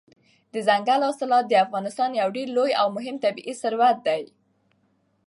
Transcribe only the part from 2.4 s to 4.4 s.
لوی او مهم طبعي ثروت دی.